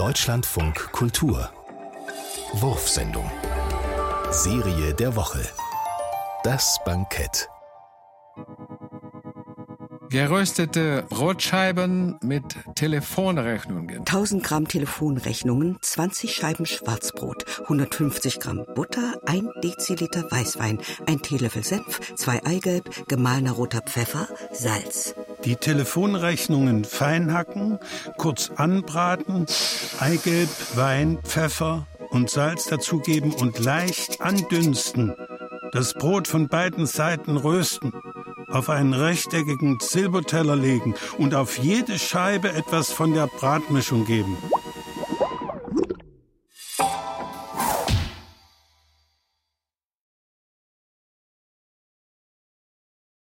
[0.00, 1.50] Deutschlandfunk Kultur
[2.54, 3.30] Wurfsendung
[4.30, 5.46] Serie der Woche
[6.42, 7.50] Das Bankett
[10.08, 12.44] Geröstete Brotscheiben mit
[12.76, 13.98] Telefonrechnungen.
[13.98, 22.16] 1000 Gramm Telefonrechnungen, 20 Scheiben Schwarzbrot, 150 Gramm Butter, 1 Deziliter Weißwein, ein Teelöffel Senf,
[22.16, 25.14] zwei Eigelb, gemahlener roter Pfeffer, Salz.
[25.44, 27.78] Die Telefonrechnungen fein hacken,
[28.18, 29.46] kurz anbraten,
[29.98, 35.14] Eigelb, Wein, Pfeffer und Salz dazugeben und leicht andünsten.
[35.72, 37.92] Das Brot von beiden Seiten rösten
[38.48, 44.36] auf einen rechteckigen Silberteller legen und auf jede Scheibe etwas von der Bratmischung geben.